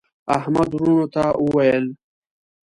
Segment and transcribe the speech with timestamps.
[0.37, 1.85] احمد وروڼو ته وویل: